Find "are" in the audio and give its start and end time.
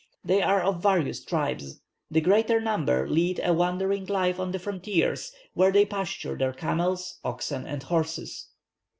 0.41-0.63